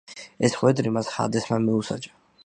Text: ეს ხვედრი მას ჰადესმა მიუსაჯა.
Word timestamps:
ეს 0.47 0.55
ხვედრი 0.61 0.93
მას 0.95 1.11
ჰადესმა 1.17 1.59
მიუსაჯა. 1.67 2.17